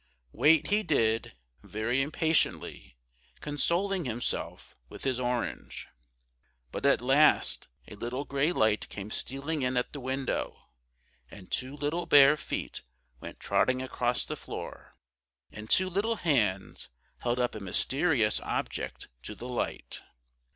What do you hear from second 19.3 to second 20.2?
the light.